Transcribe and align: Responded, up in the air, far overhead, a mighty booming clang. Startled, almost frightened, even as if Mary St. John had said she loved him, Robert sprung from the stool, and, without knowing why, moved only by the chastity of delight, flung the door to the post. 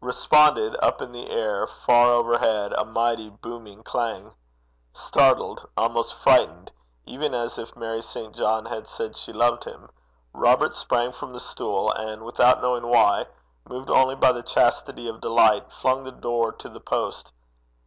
Responded, 0.00 0.74
up 0.80 1.02
in 1.02 1.12
the 1.12 1.28
air, 1.28 1.66
far 1.66 2.10
overhead, 2.10 2.72
a 2.78 2.84
mighty 2.86 3.28
booming 3.28 3.82
clang. 3.82 4.32
Startled, 4.94 5.68
almost 5.76 6.14
frightened, 6.14 6.72
even 7.04 7.34
as 7.34 7.58
if 7.58 7.76
Mary 7.76 8.00
St. 8.00 8.34
John 8.34 8.64
had 8.64 8.88
said 8.88 9.18
she 9.18 9.34
loved 9.34 9.64
him, 9.64 9.90
Robert 10.32 10.74
sprung 10.74 11.12
from 11.12 11.34
the 11.34 11.38
stool, 11.40 11.92
and, 11.92 12.24
without 12.24 12.62
knowing 12.62 12.86
why, 12.88 13.26
moved 13.68 13.90
only 13.90 14.14
by 14.14 14.32
the 14.32 14.42
chastity 14.42 15.08
of 15.08 15.20
delight, 15.20 15.70
flung 15.70 16.04
the 16.04 16.10
door 16.10 16.52
to 16.52 16.70
the 16.70 16.80
post. 16.80 17.32